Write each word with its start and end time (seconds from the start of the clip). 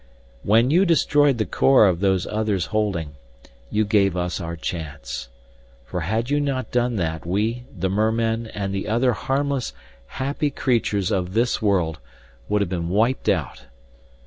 "When 0.41 0.71
you 0.71 0.83
destroyed 0.83 1.37
the 1.37 1.45
core 1.45 1.87
of 1.87 1.99
Those 1.99 2.25
Other's 2.25 2.65
holding, 2.73 3.17
you 3.69 3.85
gave 3.85 4.17
us 4.17 4.41
our 4.41 4.55
chance. 4.55 5.29
For 5.85 5.99
had 5.99 6.31
you 6.31 6.39
not 6.39 6.71
done 6.71 6.95
that 6.95 7.23
we, 7.23 7.65
the 7.71 7.87
mermen, 7.87 8.49
the 8.71 8.87
other 8.87 9.13
harmless, 9.13 9.73
happy 10.07 10.49
creatures 10.49 11.11
of 11.11 11.35
this 11.35 11.61
world, 11.61 11.99
would 12.49 12.61
have 12.63 12.67
been 12.69 12.89
wiped 12.89 13.29
out. 13.29 13.65